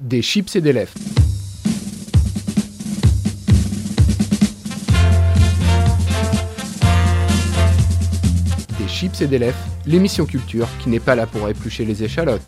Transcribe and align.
Des 0.00 0.20
chips 0.20 0.54
et 0.56 0.60
des 0.60 0.74
lèvres. 0.74 0.92
Des 8.78 8.88
chips 8.88 9.22
et 9.22 9.26
des 9.26 9.38
lèvres, 9.38 9.56
l'émission 9.86 10.26
culture 10.26 10.68
qui 10.82 10.90
n'est 10.90 11.00
pas 11.00 11.14
là 11.14 11.26
pour 11.26 11.48
éplucher 11.48 11.86
les 11.86 12.04
échalotes. 12.04 12.42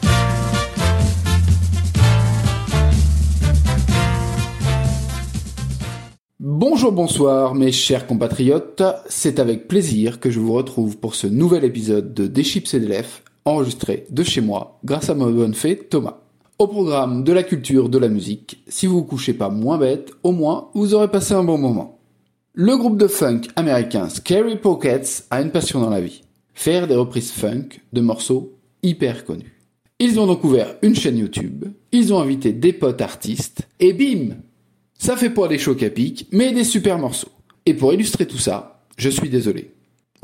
Bonjour, 6.39 6.93
bonsoir 6.93 7.55
mes 7.55 7.73
chers 7.73 8.07
compatriotes, 8.07 8.83
c'est 9.09 9.39
avec 9.39 9.69
plaisir 9.69 10.21
que 10.21 10.31
je 10.31 10.39
vous 10.39 10.53
retrouve 10.53 10.99
pour 10.99 11.15
ce 11.15 11.27
nouvel 11.27 11.65
épisode 11.65 12.13
de 12.13 12.27
Des 12.27 12.45
chips 12.45 12.75
et 12.75 12.81
des 12.81 12.89
lèvres, 12.89 13.23
enregistré 13.47 14.05
de 14.11 14.23
chez 14.23 14.43
moi 14.43 14.79
grâce 14.85 15.09
à 15.09 15.15
mon 15.15 15.31
bonne 15.31 15.55
fée 15.55 15.79
Thomas. 15.79 16.28
Au 16.59 16.67
programme 16.67 17.23
de 17.23 17.33
la 17.33 17.45
culture, 17.45 17.89
de 17.89 17.99
la 17.99 18.09
musique, 18.09 18.65
si 18.67 18.89
vous 18.89 18.97
vous 18.97 19.05
couchez 19.05 19.33
pas 19.33 19.49
moins 19.49 19.79
bête, 19.79 20.11
au 20.25 20.33
moins 20.33 20.71
vous 20.75 20.93
aurez 20.93 21.07
passé 21.07 21.33
un 21.33 21.45
bon 21.45 21.57
moment. 21.57 22.01
Le 22.53 22.77
groupe 22.77 22.99
de 22.99 23.07
funk 23.07 23.43
américain 23.55 24.09
Scary 24.09 24.57
Pockets 24.57 25.25
a 25.31 25.41
une 25.41 25.53
passion 25.53 25.81
dans 25.81 25.89
la 25.89 26.01
vie. 26.01 26.23
Faire 26.55 26.89
des 26.89 26.97
reprises 26.97 27.31
funk 27.31 27.69
de 27.93 28.01
morceaux 28.01 28.59
hyper 28.83 29.25
connus. 29.25 29.63
Ils 30.01 30.19
ont 30.19 30.27
donc 30.27 30.43
ouvert 30.43 30.75
une 30.83 30.97
chaîne 30.97 31.19
YouTube, 31.19 31.67
ils 31.93 32.13
ont 32.13 32.19
invité 32.19 32.53
des 32.53 32.73
potes 32.73 33.03
artistes, 33.03 33.69
et 33.79 33.93
bim 33.93 34.39
Ça 34.99 35.17
fait 35.17 35.31
pas 35.31 35.47
des 35.47 35.59
chocs 35.59 35.85
à 35.85 35.91
pic, 35.91 36.27
mais 36.33 36.53
des 36.53 36.65
super 36.65 36.99
morceaux. 36.99 37.31
Et 37.67 37.75
pour 37.75 37.95
illustrer 37.95 38.27
tout 38.27 38.37
ça, 38.37 38.83
je 38.97 39.11
suis 39.11 39.31
désolé. 39.31 39.71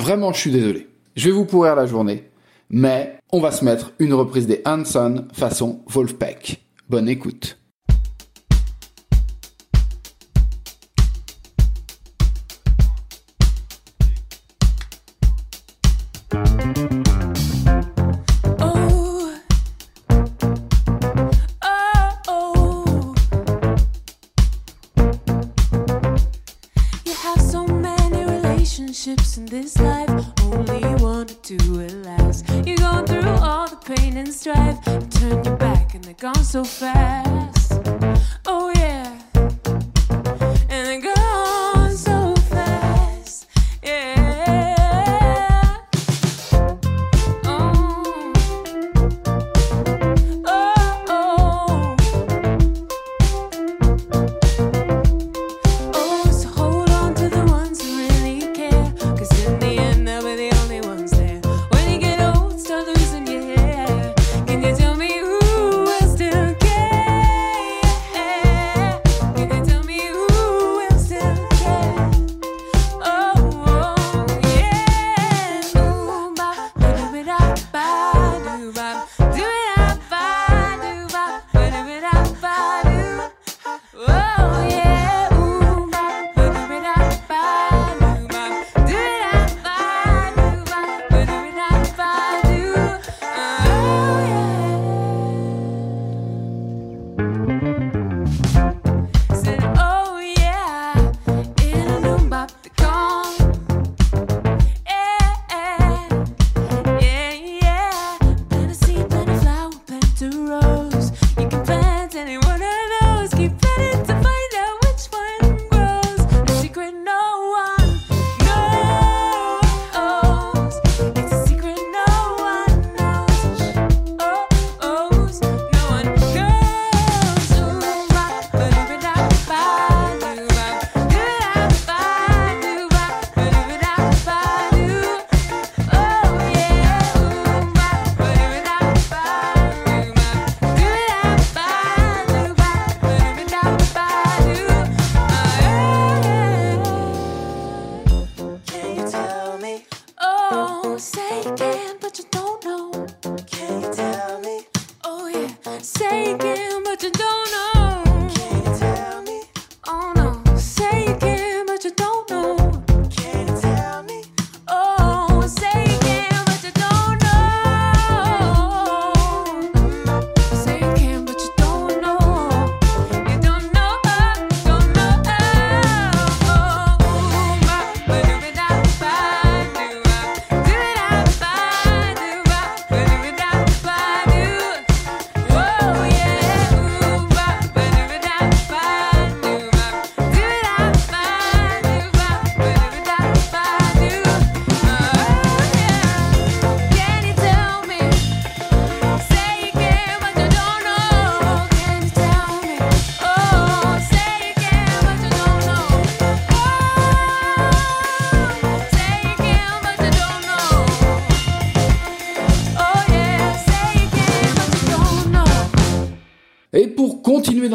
Vraiment, 0.01 0.33
je 0.33 0.41
suis 0.41 0.51
désolé. 0.51 0.89
Je 1.15 1.27
vais 1.27 1.37
vous 1.37 1.45
pourrir 1.45 1.77
la 1.77 1.87
journée, 1.87 2.25
mais 2.71 3.21
on 3.35 3.41
va 3.41 3.51
se 3.51 3.65
mettre 3.65 3.91
une 3.99 4.15
reprise 4.15 4.47
des 4.47 4.63
Hanson 4.65 5.27
façon 5.33 5.81
Wolfpack. 5.89 6.65
Bonne 6.89 7.09
écoute. 7.09 7.59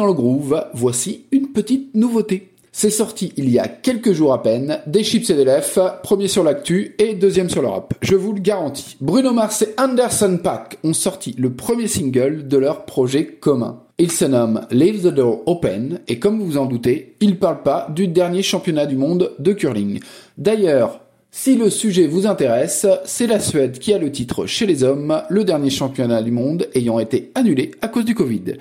Le 0.06 0.12
groove, 0.12 0.64
voici 0.74 1.24
une 1.32 1.48
petite 1.52 1.94
nouveauté. 1.94 2.50
C'est 2.72 2.90
sorti 2.90 3.32
il 3.36 3.50
y 3.50 3.58
a 3.58 3.66
quelques 3.66 4.12
jours 4.12 4.32
à 4.32 4.42
peine, 4.42 4.78
des 4.86 5.02
chips 5.02 5.28
et 5.30 5.34
des 5.34 5.44
lèvres, 5.44 5.98
premier 6.02 6.28
sur 6.28 6.44
l'actu 6.44 6.94
et 6.98 7.14
deuxième 7.14 7.50
sur 7.50 7.62
l'Europe. 7.62 7.94
Je 8.00 8.14
vous 8.14 8.32
le 8.32 8.40
garantis. 8.40 8.96
Bruno 9.00 9.32
Mars 9.32 9.62
et 9.62 9.74
Anderson 9.76 10.38
Paak 10.42 10.78
ont 10.84 10.92
sorti 10.92 11.34
le 11.36 11.50
premier 11.50 11.88
single 11.88 12.46
de 12.46 12.56
leur 12.56 12.84
projet 12.84 13.26
commun. 13.26 13.82
Il 13.98 14.12
se 14.12 14.24
nomme 14.24 14.66
Leave 14.70 15.02
the 15.02 15.14
Door 15.14 15.42
Open 15.46 16.00
et 16.06 16.18
comme 16.18 16.38
vous 16.38 16.46
vous 16.46 16.58
en 16.58 16.66
doutez, 16.66 17.16
il 17.20 17.38
parle 17.38 17.62
pas 17.62 17.88
du 17.94 18.06
dernier 18.06 18.42
championnat 18.42 18.86
du 18.86 18.96
monde 18.96 19.32
de 19.38 19.52
curling. 19.52 20.00
D'ailleurs, 20.38 21.00
Si 21.32 21.54
le 21.54 21.70
sujet 21.70 22.08
vous 22.08 22.26
intéresse, 22.26 22.86
c'est 23.04 23.28
la 23.28 23.38
Suède 23.38 23.78
qui 23.78 23.92
a 23.92 23.98
le 23.98 24.10
titre 24.10 24.46
chez 24.46 24.66
les 24.66 24.82
hommes, 24.82 25.22
le 25.28 25.44
dernier 25.44 25.70
championnat 25.70 26.22
du 26.22 26.32
monde 26.32 26.66
ayant 26.74 26.98
été 26.98 27.30
annulé 27.36 27.70
à 27.82 27.86
cause 27.88 28.04
du 28.04 28.16
Covid. 28.16 28.56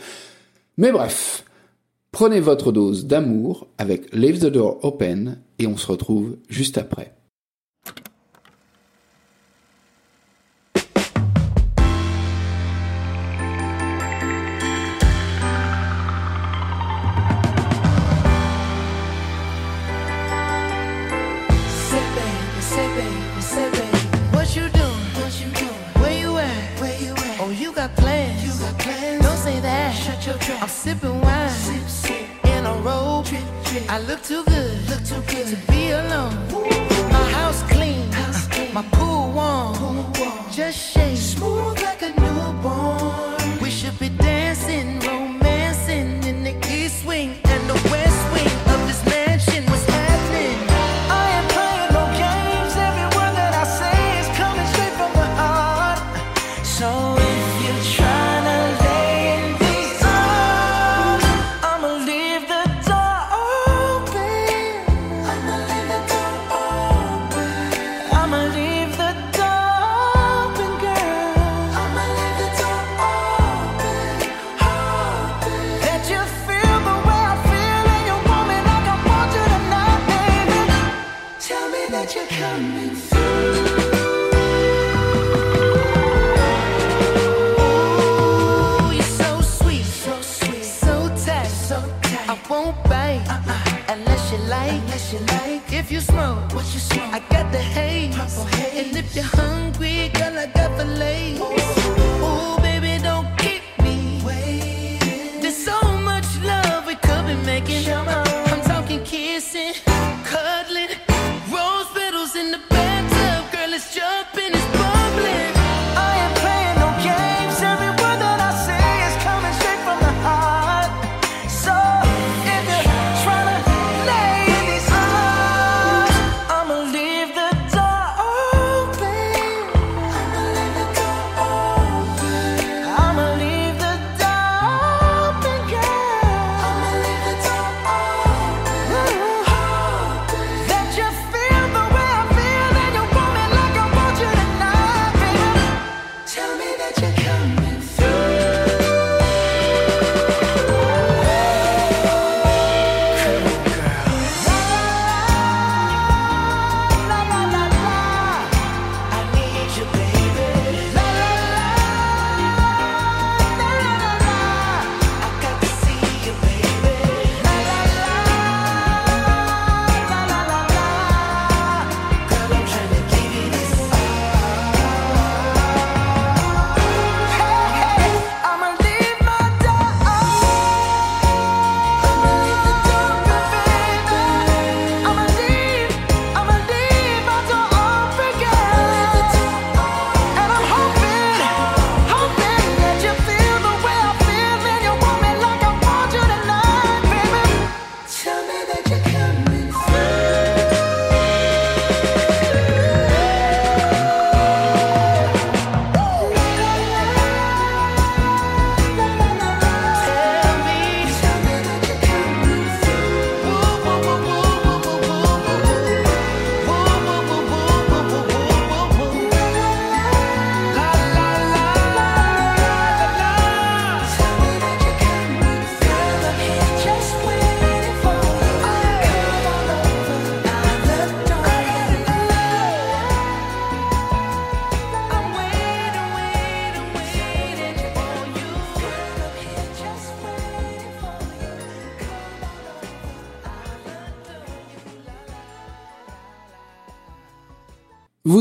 Mais 0.80 0.94
bref, 0.94 1.44
prenez 2.14 2.40
votre 2.40 2.72
dose 2.72 3.06
d'amour 3.06 3.68
avec 3.78 4.16
Leave 4.16 4.40
the 4.40 4.46
Door 4.46 4.80
Open 4.86 5.42
et 5.58 5.68
on 5.68 5.76
se 5.76 5.86
retrouve 5.86 6.38
juste 6.48 6.78
après. 6.78 7.19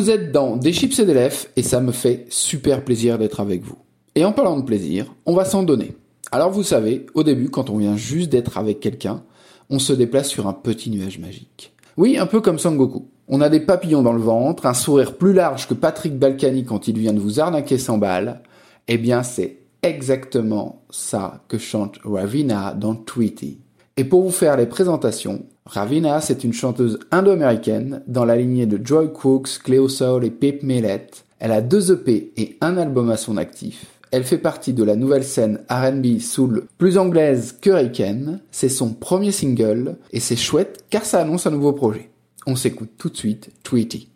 Vous 0.09 0.15
êtes 0.15 0.33
dans 0.33 0.57
Des 0.57 0.73
chips 0.73 0.99
et 1.01 1.05
des 1.05 1.13
lèvres 1.13 1.37
et 1.55 1.63
ça 1.63 1.83
me 1.83 1.93
fait 1.93 2.25
super 2.31 2.83
plaisir 2.83 3.19
d'être 3.19 3.41
avec 3.41 3.63
vous. 3.63 3.77
Et 4.15 4.25
en 4.25 4.33
parlant 4.33 4.59
de 4.59 4.65
plaisir, 4.65 5.15
on 5.27 5.35
va 5.35 5.45
s'en 5.45 5.63
donner. 5.63 5.95
Alors 6.33 6.51
vous 6.51 6.63
savez, 6.63 7.05
au 7.13 7.23
début, 7.23 7.51
quand 7.51 7.69
on 7.69 7.77
vient 7.77 7.95
juste 7.95 8.31
d'être 8.31 8.57
avec 8.57 8.81
quelqu'un, 8.81 9.23
on 9.69 9.79
se 9.79 9.93
déplace 9.93 10.29
sur 10.29 10.47
un 10.47 10.55
petit 10.55 10.89
nuage 10.89 11.19
magique. 11.19 11.75
Oui, 11.99 12.17
un 12.17 12.25
peu 12.25 12.41
comme 12.41 12.59
Sangoku. 12.59 13.07
On 13.29 13.43
a 13.43 13.51
des 13.51 13.61
papillons 13.61 14.01
dans 14.01 14.15
le 14.15 14.23
ventre, 14.23 14.65
un 14.65 14.73
sourire 14.73 15.19
plus 15.19 15.35
large 15.35 15.69
que 15.69 15.75
Patrick 15.75 16.19
Balkany 16.19 16.65
quand 16.65 16.89
il 16.89 16.99
vient 16.99 17.13
de 17.13 17.21
vous 17.21 17.39
arnaquer 17.39 17.77
100 17.77 17.99
balles. 17.99 18.41
Eh 18.89 18.97
bien, 18.97 19.23
c'est 19.23 19.59
exactement 19.83 20.85
ça 20.89 21.45
que 21.49 21.59
chante 21.59 21.99
Ravina 22.03 22.73
dans 22.73 22.95
Tweety. 22.95 23.59
Et 23.99 24.05
pour 24.05 24.23
vous 24.23 24.31
faire 24.31 24.57
les 24.57 24.65
présentations, 24.65 25.45
Ravina, 25.69 26.23
c'est 26.23 26.45
une 26.45 26.55
chanteuse 26.55 26.99
indo-américaine 27.11 28.03
dans 28.07 28.25
la 28.25 28.37
lignée 28.37 28.65
de 28.65 28.85
Joy 28.85 29.13
Crooks, 29.13 29.59
Cleo 29.63 29.87
Soul 29.89 30.25
et 30.25 30.31
Pip 30.31 30.63
Millett. 30.63 31.27
Elle 31.41 31.53
a 31.53 31.61
deux 31.61 31.93
EP 31.93 32.33
et 32.39 32.57
un 32.63 32.79
album 32.79 33.11
à 33.11 33.19
son 33.19 33.37
actif. 33.37 33.85
Elle 34.11 34.25
fait 34.25 34.39
partie 34.39 34.73
de 34.73 34.83
la 34.83 34.97
nouvelle 34.97 35.25
scène 35.25 35.61
R&B 35.69 36.21
soul 36.21 36.65
plus 36.79 36.97
anglaise 36.97 37.53
que 37.53 37.69
qu'Hurricane. 37.69 38.41
C'est 38.51 38.71
son 38.71 38.95
premier 38.95 39.31
single 39.31 39.99
et 40.11 40.21
c'est 40.21 40.37
chouette 40.37 40.87
car 40.89 41.05
ça 41.05 41.21
annonce 41.21 41.47
un 41.47 41.51
nouveau 41.51 41.75
projet. 41.75 42.09
On 42.47 42.57
s'écoute 42.57 42.93
tout 42.97 43.11
de 43.11 43.17
suite 43.17 43.51
Tweety. 43.63 44.09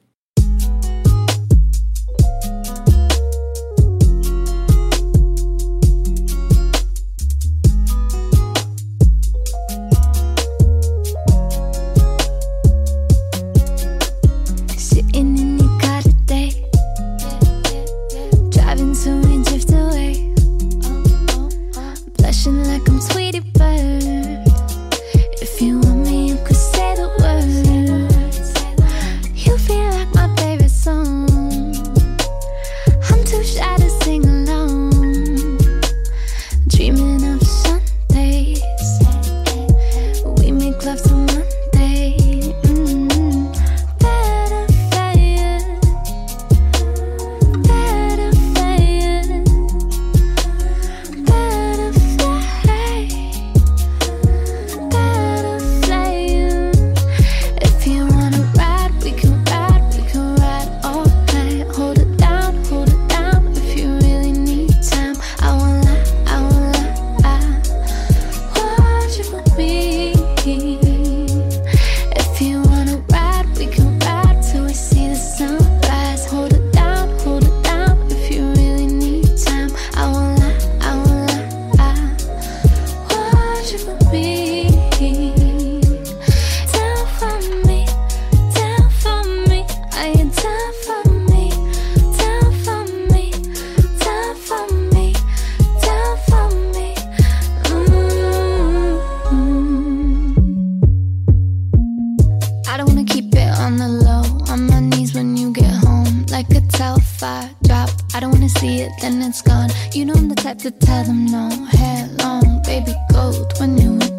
the 110.34 110.42
type 110.42 110.58
to 110.58 110.70
tell 110.70 111.04
them 111.04 111.26
no. 111.26 111.48
Hair 111.66 112.08
long, 112.18 112.62
baby 112.62 112.94
gold 113.12 113.52
when 113.58 113.76
you 113.76 114.11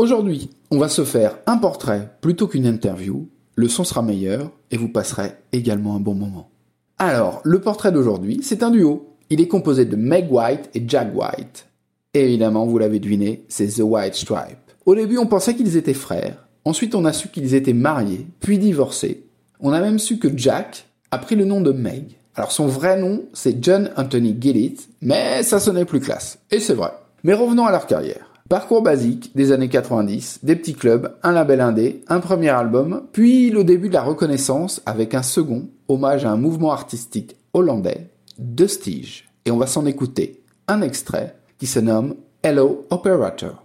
Aujourd'hui, 0.00 0.48
on 0.70 0.78
va 0.78 0.88
se 0.88 1.04
faire 1.04 1.36
un 1.44 1.58
portrait 1.58 2.16
plutôt 2.22 2.48
qu'une 2.48 2.64
interview, 2.64 3.28
le 3.54 3.68
son 3.68 3.84
sera 3.84 4.00
meilleur 4.00 4.50
et 4.70 4.78
vous 4.78 4.88
passerez 4.88 5.32
également 5.52 5.94
un 5.94 6.00
bon 6.00 6.14
moment. 6.14 6.48
Alors, 6.96 7.42
le 7.44 7.60
portrait 7.60 7.92
d'aujourd'hui, 7.92 8.40
c'est 8.42 8.62
un 8.62 8.70
duo. 8.70 9.10
Il 9.28 9.42
est 9.42 9.46
composé 9.46 9.84
de 9.84 9.96
Meg 9.96 10.32
White 10.32 10.70
et 10.72 10.84
Jack 10.88 11.14
White. 11.14 11.66
Et 12.14 12.24
évidemment, 12.24 12.64
vous 12.64 12.78
l'avez 12.78 12.98
deviné, 12.98 13.44
c'est 13.48 13.66
The 13.66 13.82
White 13.82 14.14
Stripe. 14.14 14.72
Au 14.86 14.94
début, 14.94 15.18
on 15.18 15.26
pensait 15.26 15.54
qu'ils 15.54 15.76
étaient 15.76 15.92
frères, 15.92 16.48
ensuite 16.64 16.94
on 16.94 17.04
a 17.04 17.12
su 17.12 17.28
qu'ils 17.28 17.54
étaient 17.54 17.74
mariés, 17.74 18.26
puis 18.40 18.56
divorcés. 18.56 19.26
On 19.60 19.74
a 19.74 19.82
même 19.82 19.98
su 19.98 20.18
que 20.18 20.34
Jack 20.34 20.86
a 21.10 21.18
pris 21.18 21.36
le 21.36 21.44
nom 21.44 21.60
de 21.60 21.72
Meg. 21.72 22.16
Alors 22.36 22.52
son 22.52 22.68
vrai 22.68 22.98
nom, 22.98 23.24
c'est 23.34 23.62
John 23.62 23.90
Anthony 23.98 24.34
Gillett, 24.40 24.88
mais 25.02 25.42
ça 25.42 25.60
sonnait 25.60 25.84
plus 25.84 26.00
classe, 26.00 26.38
et 26.50 26.58
c'est 26.58 26.72
vrai. 26.72 26.92
Mais 27.22 27.34
revenons 27.34 27.66
à 27.66 27.70
leur 27.70 27.86
carrière. 27.86 28.29
Parcours 28.50 28.82
basique 28.82 29.30
des 29.36 29.52
années 29.52 29.68
90, 29.68 30.40
des 30.42 30.56
petits 30.56 30.74
clubs, 30.74 31.14
un 31.22 31.30
label 31.30 31.60
indé, 31.60 32.02
un 32.08 32.18
premier 32.18 32.48
album, 32.48 33.04
puis 33.12 33.48
le 33.48 33.62
début 33.62 33.86
de 33.86 33.94
la 33.94 34.02
reconnaissance 34.02 34.82
avec 34.86 35.14
un 35.14 35.22
second, 35.22 35.68
hommage 35.86 36.24
à 36.24 36.32
un 36.32 36.36
mouvement 36.36 36.72
artistique 36.72 37.36
hollandais, 37.54 38.10
deux 38.40 38.66
stiges. 38.66 39.28
Et 39.44 39.52
on 39.52 39.56
va 39.56 39.68
s'en 39.68 39.86
écouter 39.86 40.42
un 40.66 40.82
extrait 40.82 41.36
qui 41.60 41.68
se 41.68 41.78
nomme 41.78 42.16
Hello 42.42 42.88
Operator. 42.90 43.62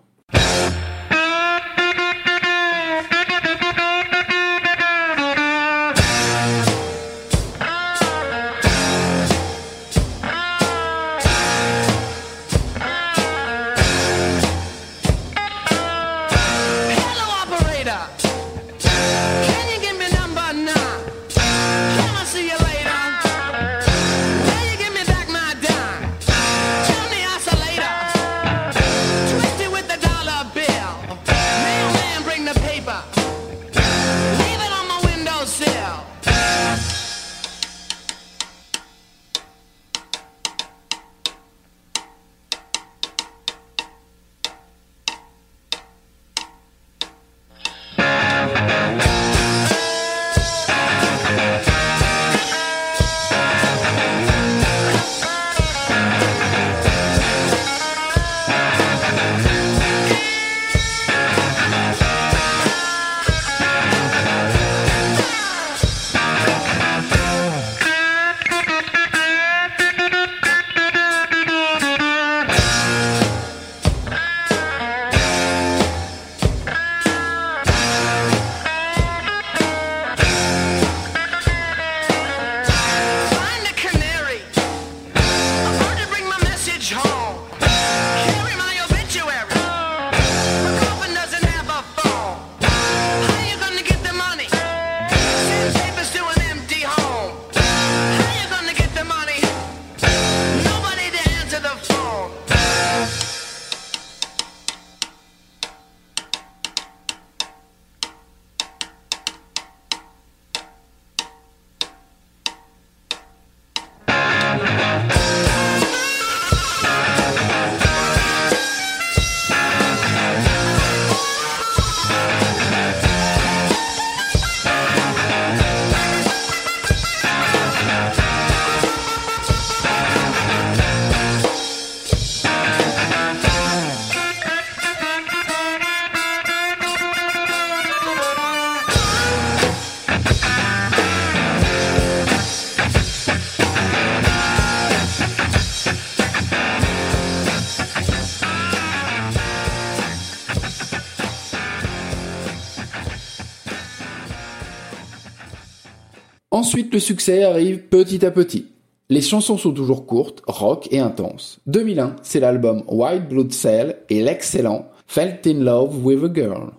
Ensuite, 156.55 156.93
le 156.93 157.01
succès 157.01 157.43
arrive 157.43 157.81
petit 157.89 158.25
à 158.25 158.31
petit. 158.31 158.67
Les 159.09 159.19
chansons 159.19 159.57
sont 159.57 159.73
toujours 159.73 160.05
courtes, 160.05 160.41
rock 160.47 160.87
et 160.89 160.99
intenses. 160.99 161.59
2001, 161.67 162.15
c'est 162.21 162.39
l'album 162.39 162.83
White 162.87 163.27
Blood 163.27 163.51
Cell 163.51 163.97
et 164.09 164.21
l'excellent 164.21 164.85
Felt 165.05 165.45
in 165.47 165.65
Love 165.65 166.01
with 166.01 166.23
a 166.23 166.33
Girl. 166.33 166.71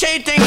shaking. 0.00 0.39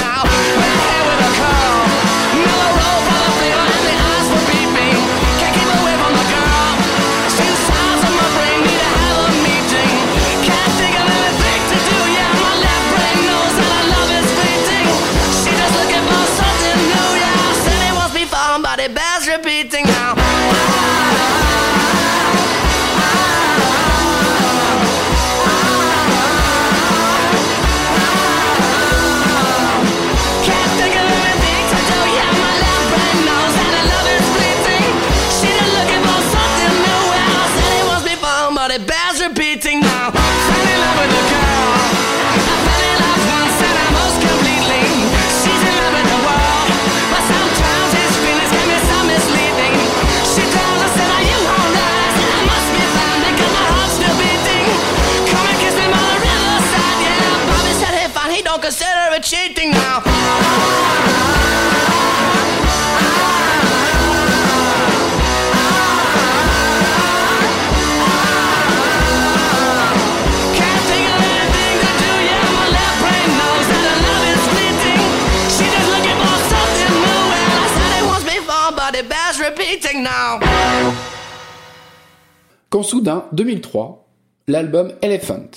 Quand 82.70 82.82
soudain, 82.82 83.26
2003, 83.34 84.08
l'album 84.48 84.92
Elephant. 85.04 85.52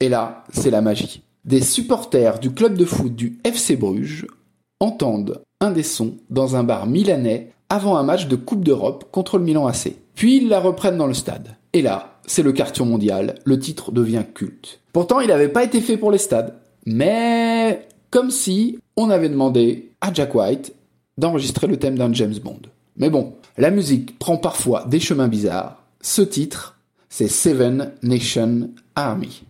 Et 0.00 0.08
là, 0.08 0.44
c'est 0.50 0.70
la 0.70 0.80
magie. 0.80 1.22
Des 1.44 1.60
supporters 1.60 2.38
du 2.38 2.52
club 2.52 2.74
de 2.74 2.86
foot 2.86 3.14
du 3.14 3.38
FC 3.44 3.76
Bruges 3.76 4.26
entendent 4.80 5.42
un 5.60 5.72
des 5.72 5.82
sons 5.82 6.14
dans 6.30 6.56
un 6.56 6.64
bar 6.64 6.86
milanais 6.86 7.52
avant 7.68 7.98
un 7.98 8.02
match 8.02 8.28
de 8.28 8.36
Coupe 8.36 8.64
d'Europe 8.64 9.10
contre 9.12 9.36
le 9.36 9.44
Milan 9.44 9.66
AC. 9.66 9.94
Puis 10.14 10.38
ils 10.38 10.48
la 10.48 10.60
reprennent 10.60 10.96
dans 10.96 11.06
le 11.06 11.14
stade. 11.14 11.56
Et 11.74 11.82
là, 11.82 12.18
c'est 12.26 12.42
le 12.42 12.52
carton 12.52 12.86
mondial, 12.86 13.34
le 13.44 13.58
titre 13.58 13.92
devient 13.92 14.24
culte. 14.32 14.80
Pourtant, 14.94 15.20
il 15.20 15.28
n'avait 15.28 15.48
pas 15.48 15.64
été 15.64 15.82
fait 15.82 15.98
pour 15.98 16.12
les 16.12 16.18
stades. 16.18 16.54
Mais 16.86 17.86
comme 18.10 18.30
si 18.30 18.78
on 18.96 19.10
avait 19.10 19.28
demandé 19.28 19.90
à 20.00 20.12
Jack 20.12 20.34
White 20.34 20.74
d'enregistrer 21.18 21.66
le 21.66 21.78
thème 21.78 21.98
d'un 21.98 22.12
James 22.12 22.38
Bond. 22.42 22.60
Mais 22.96 23.10
bon, 23.10 23.34
la 23.58 23.70
musique 23.70 24.18
prend 24.18 24.38
parfois 24.38 24.84
des 24.86 25.00
chemins 25.00 25.28
bizarres. 25.28 25.82
Ce 26.00 26.22
titre, 26.22 26.78
c'est 27.10 27.28
Seven 27.28 27.92
Nation 28.02 28.70
Army. 28.94 29.44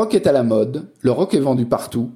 Rock 0.00 0.14
est 0.14 0.26
à 0.26 0.32
la 0.32 0.42
mode, 0.42 0.86
le 1.02 1.10
rock 1.10 1.34
est 1.34 1.40
vendu 1.40 1.66
partout, 1.66 2.10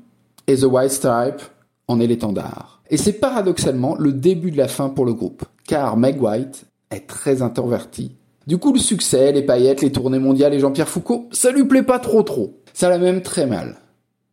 et 0.46 0.56
The 0.56 0.62
White 0.62 0.90
Stripe 0.90 1.42
en 1.86 2.00
est 2.00 2.06
l'étendard. 2.06 2.80
Et 2.88 2.96
c'est 2.96 3.12
paradoxalement 3.12 3.94
le 3.98 4.10
début 4.10 4.50
de 4.50 4.56
la 4.56 4.68
fin 4.68 4.88
pour 4.88 5.04
le 5.04 5.12
groupe, 5.12 5.44
car 5.66 5.98
Meg 5.98 6.18
White 6.18 6.64
est 6.90 7.06
très 7.06 7.42
introverti. 7.42 8.12
Du 8.46 8.56
coup, 8.56 8.72
le 8.72 8.78
succès, 8.78 9.32
les 9.32 9.42
paillettes, 9.42 9.82
les 9.82 9.92
tournées 9.92 10.18
mondiales 10.18 10.54
et 10.54 10.60
Jean-Pierre 10.60 10.88
Foucault, 10.88 11.28
ça 11.30 11.50
lui 11.50 11.66
plaît 11.66 11.82
pas 11.82 11.98
trop 11.98 12.22
trop. 12.22 12.54
Ça 12.72 12.88
l'a 12.88 12.96
même 12.96 13.20
très 13.20 13.44
mal. 13.44 13.76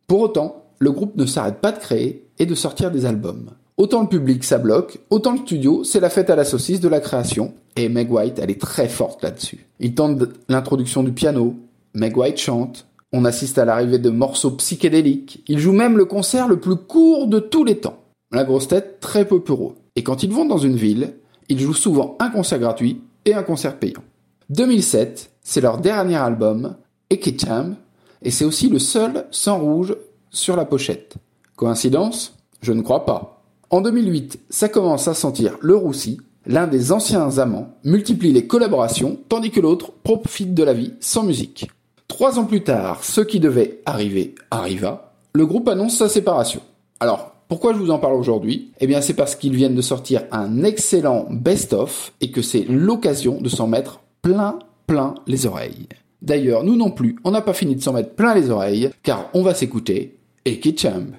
Pour 0.06 0.20
autant, 0.20 0.64
le 0.78 0.90
groupe 0.90 1.16
ne 1.16 1.26
s'arrête 1.26 1.60
pas 1.60 1.72
de 1.72 1.78
créer 1.78 2.26
et 2.38 2.46
de 2.46 2.54
sortir 2.54 2.90
des 2.90 3.04
albums. 3.04 3.50
Autant 3.76 4.00
le 4.00 4.08
public 4.08 4.44
ça 4.44 4.56
bloque, 4.56 4.98
autant 5.10 5.32
le 5.32 5.38
studio 5.40 5.84
c'est 5.84 6.00
la 6.00 6.08
fête 6.08 6.30
à 6.30 6.36
la 6.36 6.46
saucisse 6.46 6.80
de 6.80 6.88
la 6.88 7.00
création, 7.00 7.52
et 7.76 7.90
Meg 7.90 8.10
White 8.10 8.38
elle 8.38 8.50
est 8.50 8.60
très 8.60 8.88
forte 8.88 9.22
là-dessus. 9.22 9.66
Il 9.78 9.94
tente 9.94 10.22
l'introduction 10.48 11.02
du 11.02 11.12
piano, 11.12 11.56
Meg 11.92 12.16
White 12.16 12.38
chante, 12.38 12.86
on 13.12 13.24
assiste 13.24 13.58
à 13.58 13.64
l'arrivée 13.64 13.98
de 13.98 14.10
morceaux 14.10 14.52
psychédéliques, 14.52 15.42
il 15.46 15.58
joue 15.58 15.72
même 15.72 15.98
le 15.98 16.06
concert 16.06 16.48
le 16.48 16.58
plus 16.58 16.76
court 16.76 17.26
de 17.26 17.38
tous 17.38 17.64
les 17.64 17.78
temps. 17.78 17.98
La 18.32 18.44
grosse 18.44 18.68
tête 18.68 19.00
très 19.00 19.26
peu 19.26 19.40
pour 19.40 19.68
eux. 19.68 19.74
Et 19.96 20.02
quand 20.02 20.22
ils 20.22 20.32
vont 20.32 20.46
dans 20.46 20.58
une 20.58 20.76
ville, 20.76 21.14
ils 21.48 21.60
jouent 21.60 21.74
souvent 21.74 22.16
un 22.20 22.30
concert 22.30 22.58
gratuit 22.58 23.02
et 23.26 23.34
un 23.34 23.42
concert 23.42 23.78
payant. 23.78 24.02
2007, 24.48 25.30
c'est 25.42 25.60
leur 25.60 25.78
dernier 25.78 26.16
album, 26.16 26.76
Ekitam, 27.10 27.76
et 28.22 28.30
c'est 28.30 28.46
aussi 28.46 28.68
le 28.68 28.78
seul 28.78 29.26
sans 29.30 29.58
rouge 29.58 29.94
sur 30.30 30.56
la 30.56 30.64
pochette. 30.64 31.16
Coïncidence? 31.56 32.36
Je 32.62 32.72
ne 32.72 32.82
crois 32.82 33.04
pas. 33.04 33.42
En 33.70 33.80
2008, 33.80 34.40
ça 34.48 34.68
commence 34.68 35.08
à 35.08 35.14
sentir 35.14 35.58
le 35.60 35.76
roussi, 35.76 36.18
l'un 36.46 36.66
des 36.66 36.92
anciens 36.92 37.38
amants 37.38 37.74
multiplie 37.84 38.32
les 38.32 38.46
collaborations 38.46 39.18
tandis 39.28 39.50
que 39.50 39.60
l'autre 39.60 39.92
profite 40.02 40.54
de 40.54 40.62
la 40.62 40.72
vie 40.72 40.94
sans 41.00 41.24
musique. 41.24 41.68
Trois 42.12 42.38
ans 42.38 42.44
plus 42.44 42.62
tard, 42.62 43.02
ce 43.02 43.22
qui 43.22 43.40
devait 43.40 43.80
arriver 43.86 44.34
arriva, 44.50 45.14
le 45.32 45.46
groupe 45.46 45.66
annonce 45.66 45.96
sa 45.96 46.10
séparation. 46.10 46.60
Alors, 47.00 47.32
pourquoi 47.48 47.72
je 47.72 47.78
vous 47.78 47.90
en 47.90 47.98
parle 47.98 48.16
aujourd'hui? 48.16 48.70
Eh 48.80 48.86
bien, 48.86 49.00
c'est 49.00 49.14
parce 49.14 49.34
qu'ils 49.34 49.56
viennent 49.56 49.74
de 49.74 49.80
sortir 49.80 50.24
un 50.30 50.62
excellent 50.62 51.26
best-of 51.30 52.12
et 52.20 52.30
que 52.30 52.42
c'est 52.42 52.66
l'occasion 52.68 53.40
de 53.40 53.48
s'en 53.48 53.66
mettre 53.66 54.00
plein, 54.20 54.58
plein 54.86 55.14
les 55.26 55.46
oreilles. 55.46 55.88
D'ailleurs, 56.20 56.64
nous 56.64 56.76
non 56.76 56.90
plus, 56.90 57.16
on 57.24 57.30
n'a 57.30 57.40
pas 57.40 57.54
fini 57.54 57.76
de 57.76 57.80
s'en 57.80 57.94
mettre 57.94 58.14
plein 58.14 58.34
les 58.34 58.50
oreilles, 58.50 58.90
car 59.02 59.30
on 59.32 59.40
va 59.40 59.54
s'écouter 59.54 60.18
Eki 60.44 60.76
Chamb. 60.76 61.14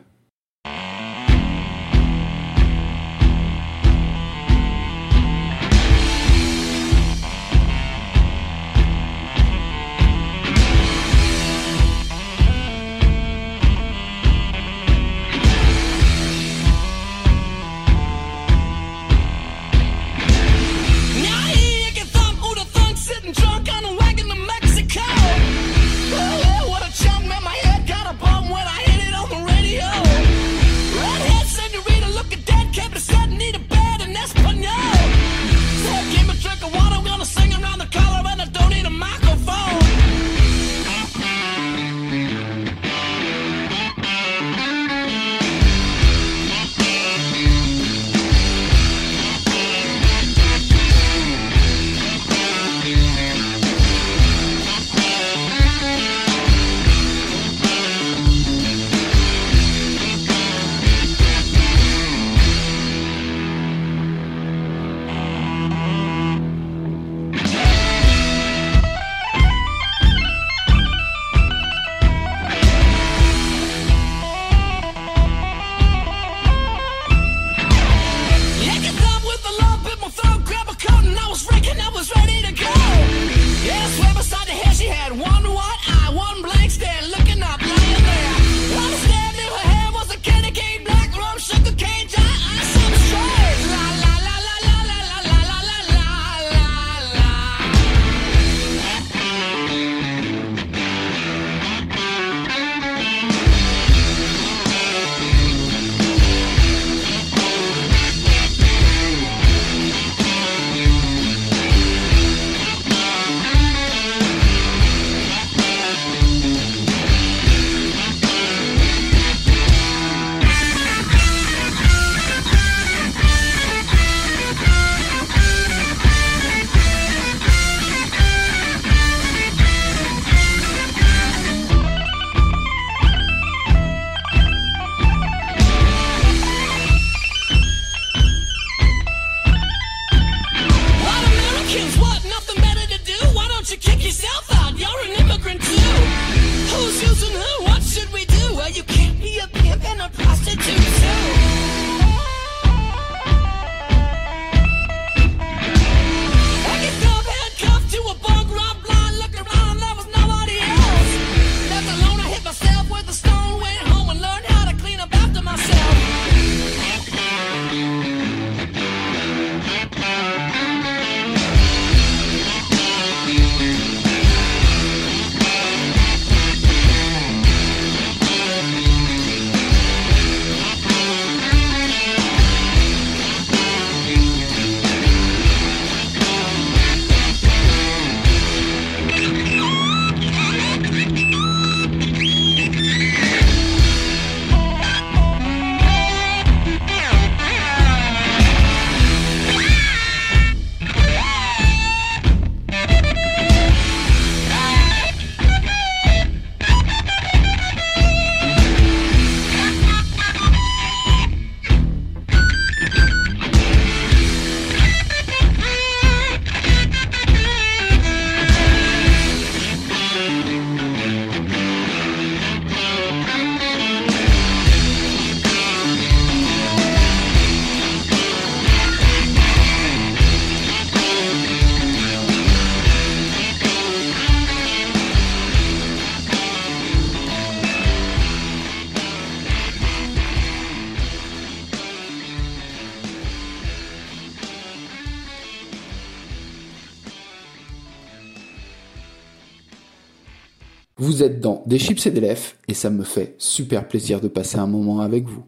Dans 251.29 251.63
Des 251.65 251.79
chips 251.79 252.05
et 252.05 252.11
des 252.11 252.19
lèvres 252.19 252.51
et 252.67 252.73
ça 252.73 252.89
me 252.89 253.03
fait 253.03 253.35
super 253.37 253.87
plaisir 253.87 254.19
de 254.19 254.27
passer 254.27 254.57
un 254.57 254.67
moment 254.67 254.99
avec 254.99 255.25
vous. 255.25 255.43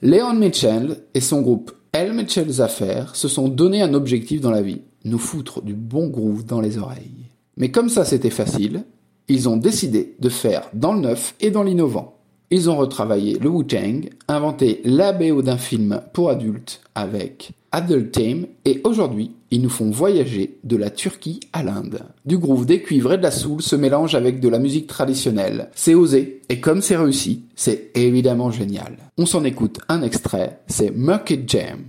Léon 0.00 0.34
Mitchell 0.34 0.96
et 1.12 1.20
son 1.20 1.42
groupe 1.42 1.72
L. 1.92 2.12
Mitchell's 2.12 2.60
Affaires 2.60 3.14
se 3.14 3.28
sont 3.28 3.48
donné 3.48 3.82
un 3.82 3.94
objectif 3.94 4.40
dans 4.40 4.50
la 4.50 4.62
vie, 4.62 4.82
nous 5.04 5.18
foutre 5.18 5.62
du 5.62 5.74
bon 5.74 6.08
groove 6.08 6.44
dans 6.44 6.60
les 6.60 6.78
oreilles. 6.78 7.26
Mais 7.56 7.70
comme 7.70 7.88
ça 7.88 8.04
c'était 8.04 8.30
facile, 8.30 8.84
ils 9.28 9.48
ont 9.48 9.56
décidé 9.56 10.14
de 10.18 10.28
faire 10.28 10.70
dans 10.72 10.94
le 10.94 11.00
neuf 11.00 11.34
et 11.40 11.50
dans 11.50 11.62
l'innovant. 11.62 12.14
Ils 12.50 12.70
ont 12.70 12.78
retravaillé 12.78 13.38
le 13.38 13.50
Wu-Tang, 13.50 14.08
inventé 14.28 14.80
la 14.84 15.12
BO 15.12 15.42
d'un 15.42 15.58
film 15.58 16.00
pour 16.14 16.30
adultes 16.30 16.80
avec 16.94 17.52
Adult 17.72 18.12
Theme 18.12 18.46
et 18.64 18.80
aujourd'hui, 18.84 19.32
ils 19.50 19.62
nous 19.62 19.70
font 19.70 19.90
voyager 19.90 20.58
de 20.64 20.76
la 20.76 20.90
Turquie 20.90 21.40
à 21.52 21.62
l'Inde. 21.62 22.00
Du 22.24 22.38
groove, 22.38 22.66
des 22.66 22.82
cuivres 22.82 23.14
et 23.14 23.18
de 23.18 23.22
la 23.22 23.30
soul 23.30 23.62
se 23.62 23.76
mélangent 23.76 24.14
avec 24.14 24.40
de 24.40 24.48
la 24.48 24.58
musique 24.58 24.86
traditionnelle. 24.86 25.70
C'est 25.74 25.94
osé 25.94 26.42
et 26.48 26.60
comme 26.60 26.82
c'est 26.82 26.96
réussi, 26.96 27.44
c'est 27.54 27.90
évidemment 27.94 28.50
génial. 28.50 28.96
On 29.16 29.26
s'en 29.26 29.44
écoute 29.44 29.80
un 29.88 30.02
extrait, 30.02 30.60
c'est 30.66 30.90
Market 30.90 31.48
Jam. 31.48 31.84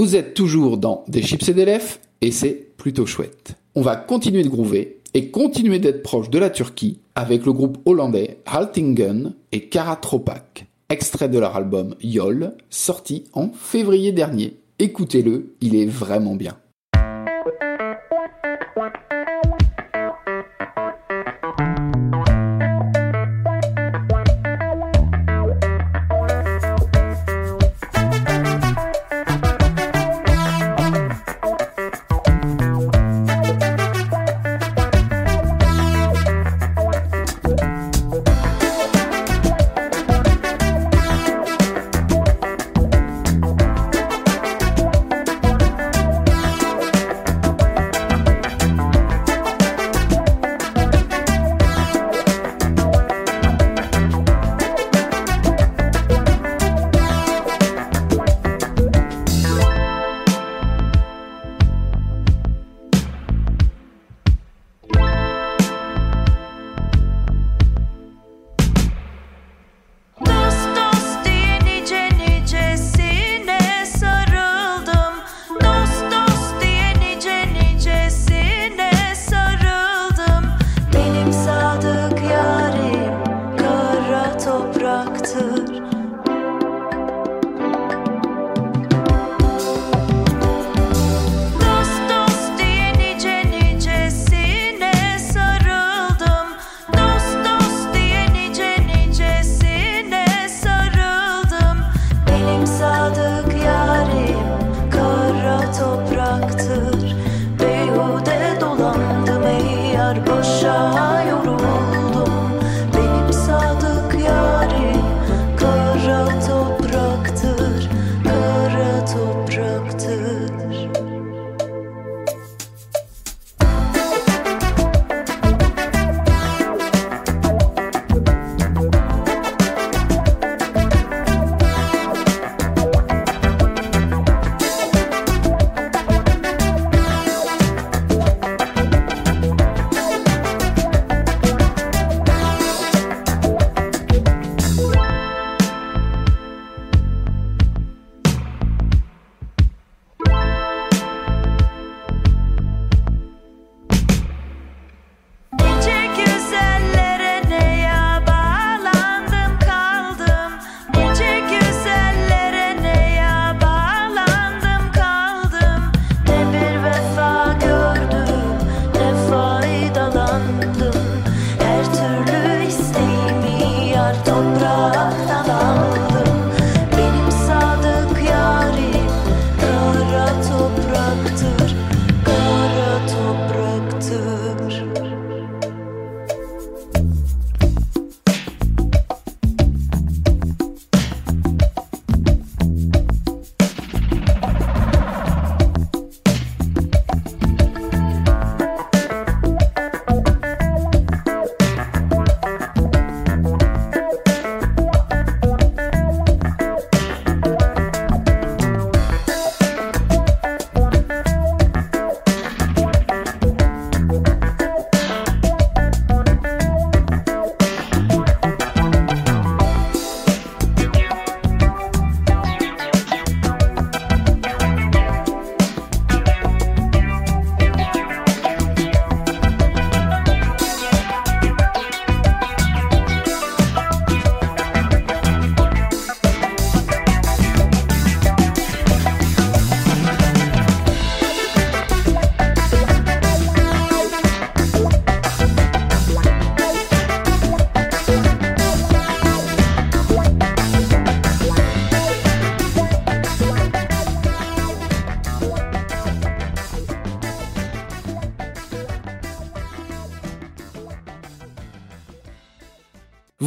Vous 0.00 0.16
êtes 0.16 0.32
toujours 0.32 0.78
dans 0.78 1.04
Des 1.08 1.20
chips 1.20 1.46
et 1.50 1.52
des 1.52 1.66
lèvres 1.66 1.98
et 2.22 2.30
c'est 2.32 2.72
plutôt 2.78 3.04
chouette. 3.04 3.56
On 3.74 3.82
va 3.82 3.96
continuer 3.96 4.42
de 4.42 4.48
groover 4.48 5.02
et 5.12 5.30
continuer 5.30 5.78
d'être 5.78 6.02
proche 6.02 6.30
de 6.30 6.38
la 6.38 6.48
Turquie 6.48 7.00
avec 7.14 7.44
le 7.44 7.52
groupe 7.52 7.76
hollandais 7.84 8.38
Haltingen 8.46 9.34
et 9.52 9.68
Karatropak, 9.68 10.64
extrait 10.88 11.28
de 11.28 11.38
leur 11.38 11.54
album 11.54 11.96
Yol, 12.00 12.54
sorti 12.70 13.24
en 13.34 13.50
février 13.52 14.12
dernier. 14.12 14.56
Écoutez-le, 14.78 15.54
il 15.60 15.76
est 15.76 15.84
vraiment 15.84 16.34
bien. 16.34 16.56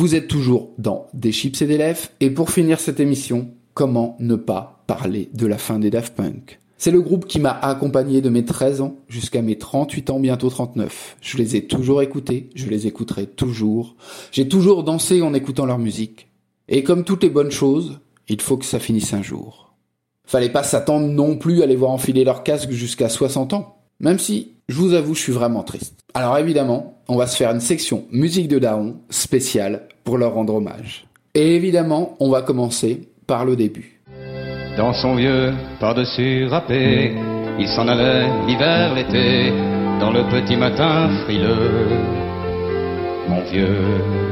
Vous 0.04 0.16
êtes 0.16 0.28
toujours 0.28 0.72
dans 0.78 1.08
Des 1.14 1.32
chips 1.32 1.62
et 1.62 1.66
des 1.66 1.78
lèvres, 1.78 2.10
et 2.20 2.30
pour 2.30 2.50
finir 2.50 2.82
cette 2.82 3.00
émission, 3.00 3.52
comment 3.74 4.18
ne 4.20 4.36
pas 4.36 4.84
parler 4.86 5.30
de 5.34 5.48
la 5.48 5.58
fin 5.58 5.80
des 5.80 5.90
Daft 5.90 6.14
Punk? 6.14 6.60
C'est 6.78 6.92
le 6.92 7.00
groupe 7.00 7.26
qui 7.26 7.40
m'a 7.40 7.58
accompagné 7.58 8.20
de 8.20 8.28
mes 8.28 8.44
13 8.44 8.82
ans 8.82 8.98
jusqu'à 9.08 9.42
mes 9.42 9.58
38 9.58 10.10
ans, 10.10 10.20
bientôt 10.20 10.50
39. 10.50 11.16
Je 11.22 11.38
les 11.38 11.56
ai 11.56 11.68
toujours 11.68 12.02
écoutés, 12.02 12.50
je 12.54 12.68
les 12.68 12.86
écouterai 12.86 13.28
toujours. 13.28 13.96
J'ai 14.34 14.50
toujours 14.50 14.84
dansé 14.84 15.22
en 15.22 15.34
écoutant 15.34 15.66
leur 15.66 15.80
musique. 15.80 16.28
Et 16.68 16.84
comme 16.84 17.06
toutes 17.06 17.24
les 17.24 17.30
bonnes 17.30 17.50
choses, 17.50 18.02
il 18.28 18.42
faut 18.42 18.58
que 18.58 18.66
ça 18.66 18.80
finisse 18.80 19.14
un 19.14 19.22
jour. 19.22 19.74
Fallait 20.26 20.52
pas 20.52 20.64
s'attendre 20.64 21.08
non 21.08 21.38
plus 21.38 21.62
à 21.62 21.66
les 21.66 21.78
voir 21.78 21.92
enfiler 21.92 22.26
leur 22.26 22.44
casque 22.44 22.72
jusqu'à 22.72 23.08
60 23.08 23.54
ans. 23.54 23.78
Même 24.02 24.20
si, 24.20 24.53
je 24.70 24.76
vous 24.76 24.94
avoue, 24.94 25.14
je 25.14 25.22
suis 25.22 25.34
vraiment 25.34 25.64
triste. 25.64 26.00
Alors 26.14 26.38
évidemment, 26.38 27.02
on 27.08 27.18
va 27.18 27.28
se 27.28 27.36
faire 27.36 27.52
une 27.52 27.60
section 27.60 28.06
musique 28.12 28.48
de 28.48 28.60
Daron 28.60 28.96
spéciale 29.10 29.88
pour 30.04 30.18
leur 30.18 30.34
rendre 30.34 30.56
hommage. 30.56 31.06
Et 31.36 31.56
évidemment, 31.56 32.16
on 32.20 32.30
va 32.30 32.42
commencer 32.42 33.10
par 33.28 33.44
le 33.44 33.56
début. 33.56 34.02
Dans 34.78 34.94
son 34.94 35.16
vieux 35.16 35.54
par-dessus 35.80 36.46
râpé, 36.46 37.14
il 37.60 37.68
s'en 37.68 37.88
allait 37.88 38.28
l'hiver, 38.48 38.96
l'été, 38.96 39.52
dans 40.00 40.12
le 40.12 40.24
petit 40.32 40.56
matin 40.56 41.10
frileux. 41.26 41.98
Mon 43.28 43.44
vieux. 43.52 44.24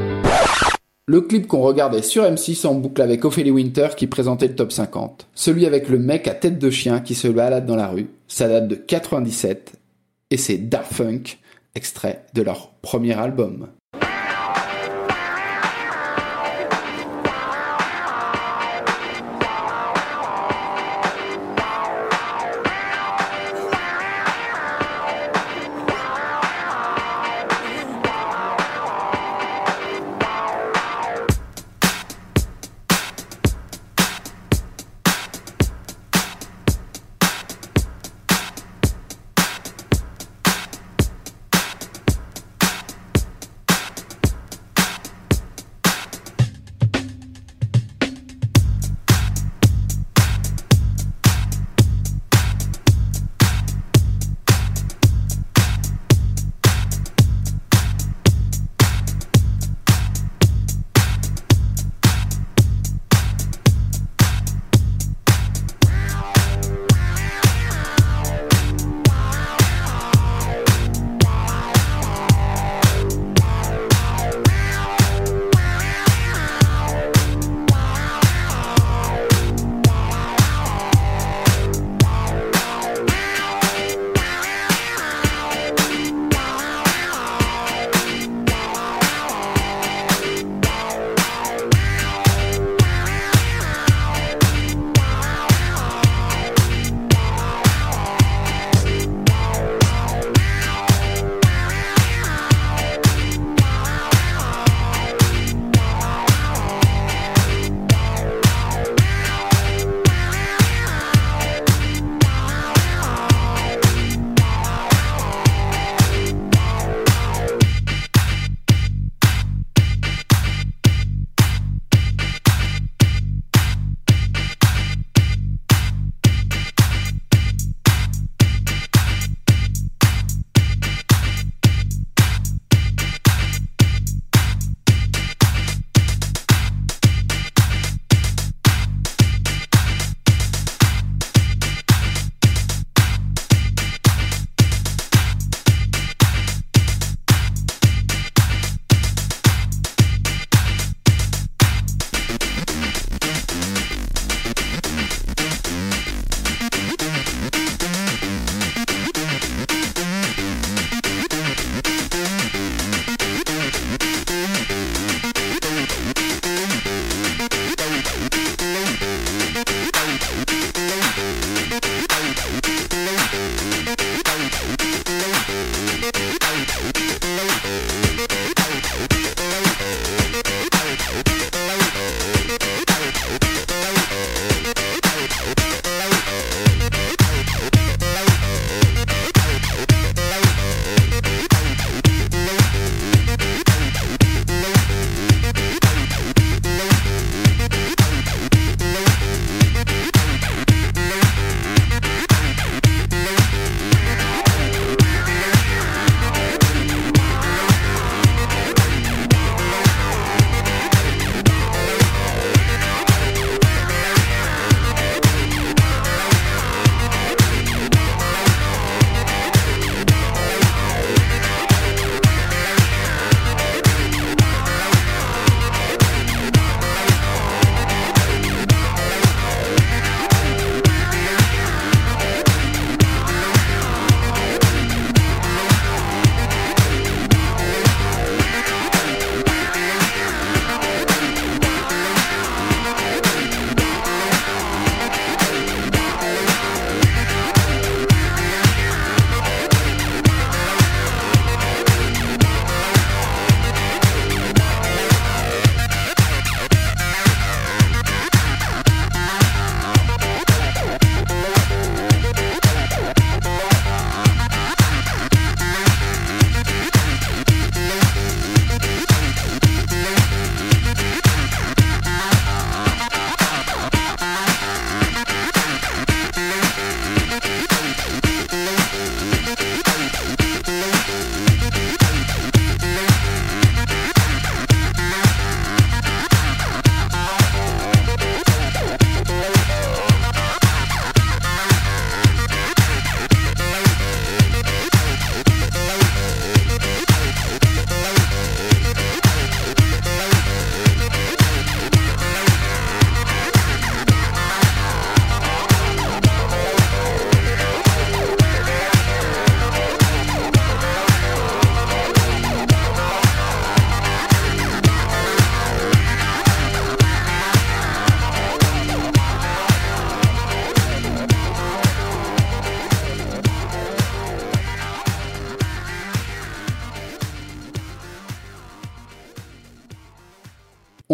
Le 1.06 1.20
clip 1.20 1.46
qu'on 1.46 1.60
regardait 1.60 2.02
sur 2.02 2.24
M6 2.24 2.66
en 2.66 2.74
boucle 2.74 3.02
avec 3.02 3.24
Ophélie 3.24 3.50
Winter 3.50 3.88
qui 3.96 4.06
présentait 4.06 4.48
le 4.48 4.54
top 4.54 4.72
50. 4.72 5.28
Celui 5.34 5.66
avec 5.66 5.88
le 5.88 5.98
mec 5.98 6.26
à 6.26 6.34
tête 6.34 6.58
de 6.58 6.70
chien 6.70 7.00
qui 7.00 7.14
se 7.14 7.28
balade 7.28 7.66
dans 7.66 7.76
la 7.76 7.88
rue. 7.88 8.08
Ça 8.28 8.48
date 8.48 8.68
de 8.68 8.76
97 8.76 9.81
et 10.32 10.38
c'est 10.38 10.56
Daft 10.56 10.96
Punk, 10.96 11.38
extrait 11.74 12.24
de 12.32 12.40
leur 12.40 12.70
premier 12.80 13.12
album. 13.12 13.68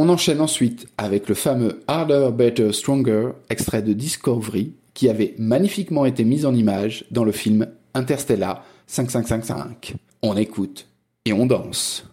On 0.09 0.13
enchaîne 0.13 0.41
ensuite 0.41 0.87
avec 0.97 1.29
le 1.29 1.35
fameux 1.35 1.83
Harder, 1.87 2.31
Better, 2.33 2.73
Stronger, 2.73 3.33
extrait 3.51 3.83
de 3.83 3.93
Discovery, 3.93 4.73
qui 4.95 5.11
avait 5.11 5.35
magnifiquement 5.37 6.07
été 6.07 6.25
mis 6.25 6.47
en 6.47 6.55
image 6.55 7.05
dans 7.11 7.25
le 7.25 7.31
film 7.31 7.67
Interstellar 7.93 8.65
5555. 8.87 9.97
On 10.23 10.35
écoute 10.39 10.89
et 11.27 11.35
on 11.35 11.45
danse. 11.45 12.08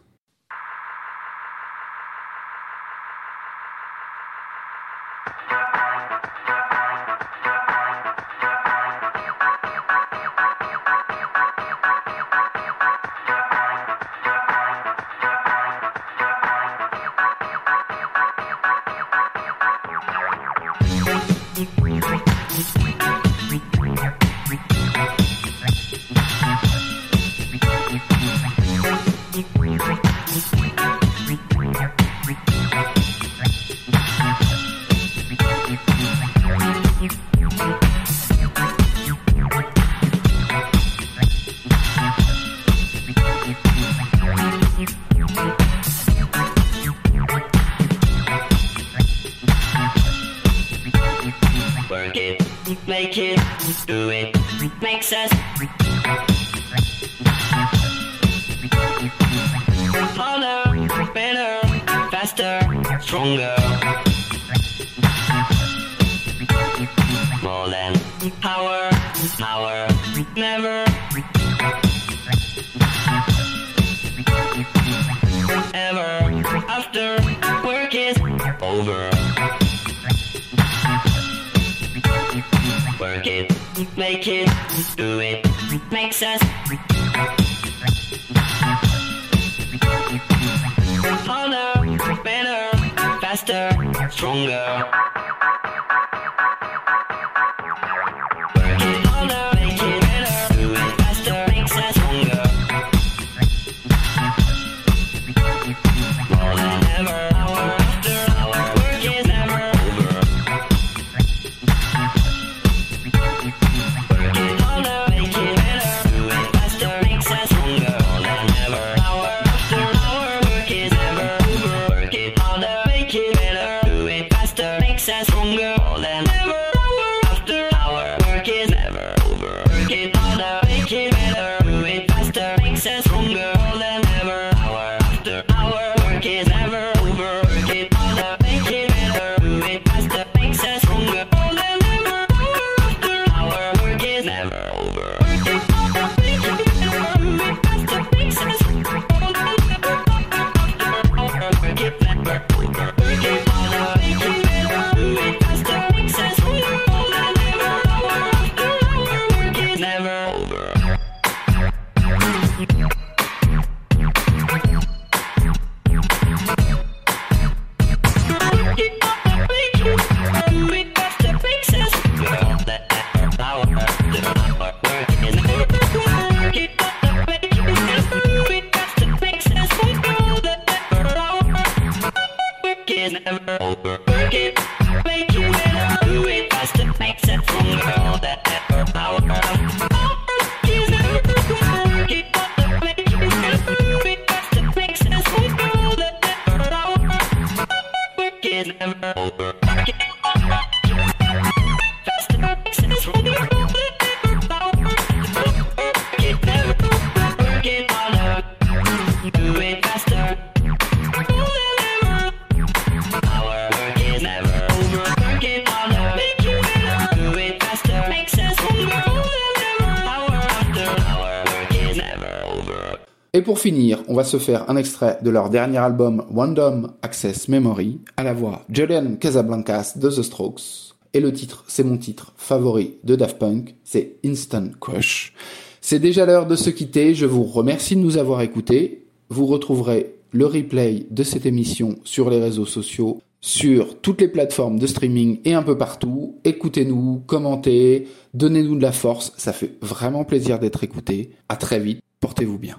finir, 223.65 224.03
on 224.07 224.13
va 224.13 224.23
se 224.23 224.37
faire 224.37 224.69
un 224.69 224.75
extrait 224.75 225.17
de 225.23 225.29
leur 225.31 225.49
dernier 225.49 225.79
album 225.79 226.23
Random 226.31 226.91
Access 227.01 227.47
Memory 227.47 227.99
à 228.15 228.21
la 228.21 228.31
voix 228.31 228.61
Julian 228.69 229.15
Casablancas 229.19 229.93
de 229.95 230.07
The 230.07 230.21
Strokes. 230.21 230.93
Et 231.15 231.19
le 231.19 231.33
titre, 231.33 231.63
c'est 231.67 231.83
mon 231.83 231.97
titre 231.97 232.33
favori 232.37 232.97
de 233.03 233.15
Daft 233.15 233.39
Punk, 233.39 233.73
c'est 233.83 234.17
Instant 234.23 234.67
Crush. 234.79 235.33
C'est 235.81 235.97
déjà 235.97 236.27
l'heure 236.27 236.45
de 236.45 236.55
se 236.55 236.69
quitter, 236.69 237.15
je 237.15 237.25
vous 237.25 237.43
remercie 237.43 237.95
de 237.95 238.01
nous 238.01 238.17
avoir 238.17 238.41
écoutés. 238.41 239.07
Vous 239.29 239.47
retrouverez 239.47 240.13
le 240.31 240.45
replay 240.45 241.07
de 241.09 241.23
cette 241.23 241.47
émission 241.47 241.95
sur 242.03 242.29
les 242.29 242.39
réseaux 242.39 242.67
sociaux, 242.67 243.19
sur 243.41 243.99
toutes 243.99 244.21
les 244.21 244.27
plateformes 244.27 244.77
de 244.77 244.85
streaming 244.85 245.39
et 245.43 245.55
un 245.55 245.63
peu 245.63 245.75
partout. 245.75 246.35
Écoutez-nous, 246.43 247.23
commentez, 247.25 248.05
donnez-nous 248.35 248.75
de 248.75 248.83
la 248.83 248.91
force, 248.91 249.33
ça 249.37 249.53
fait 249.53 249.73
vraiment 249.81 250.23
plaisir 250.23 250.59
d'être 250.59 250.83
écouté. 250.83 251.31
À 251.49 251.55
très 251.55 251.79
vite, 251.79 252.01
portez-vous 252.19 252.59
bien. 252.59 252.77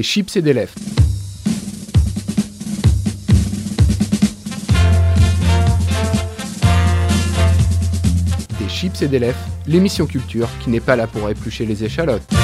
des 0.00 0.04
chips 0.04 0.34
et 0.34 0.40
des 0.40 0.54
lèvres. 0.54 0.72
Des 8.58 8.68
chips 8.70 9.02
et 9.02 9.08
des 9.08 9.18
lèvres, 9.18 9.36
l'émission 9.66 10.06
culture 10.06 10.48
qui 10.64 10.70
n'est 10.70 10.80
pas 10.80 10.96
là 10.96 11.06
pour 11.06 11.28
éplucher 11.28 11.66
les 11.66 11.84
échalotes. 11.84 12.39